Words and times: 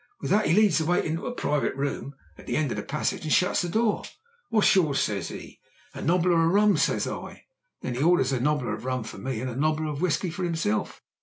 With 0.19 0.31
that 0.31 0.47
he 0.47 0.53
leads 0.55 0.79
the 0.79 0.85
way 0.87 1.05
into 1.05 1.27
a 1.27 1.31
private 1.31 1.75
room 1.75 2.15
at 2.35 2.47
the 2.47 2.57
end 2.57 2.71
of 2.71 2.77
the 2.77 2.81
passage 2.81 3.21
and 3.21 3.31
shuts 3.31 3.61
the 3.61 3.69
door. 3.69 4.01
'What's 4.49 4.73
yours?' 4.73 4.99
says 4.99 5.27
he. 5.29 5.59
'A 5.93 6.01
nobbler 6.01 6.41
o' 6.41 6.47
rum,' 6.47 6.75
says 6.75 7.07
I. 7.07 7.45
Then 7.83 7.93
he 7.93 8.01
orders 8.01 8.31
a 8.31 8.39
nobbler 8.39 8.73
of 8.73 8.83
rum 8.83 9.03
for 9.03 9.19
me 9.19 9.41
and 9.41 9.49
a 9.51 9.55
nobbler 9.55 9.85
of 9.91 10.01
whisky 10.01 10.31
for 10.31 10.43
'imself. 10.43 11.03